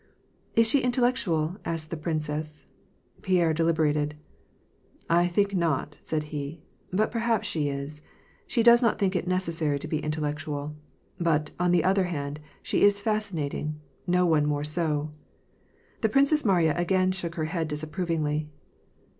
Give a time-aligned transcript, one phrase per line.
[0.55, 2.65] "Is she intellectual?" asked the princess.
[3.21, 4.13] Pierre delib erated."
[5.21, 8.01] I think not," said he, "but perhaps she is.
[8.47, 10.75] She does not think it necessary to be intellectual.
[11.19, 15.11] But, on the other hand, she is fascinating, no one more so."
[16.01, 18.49] The Princess Mariya again shook her head disapprovingly.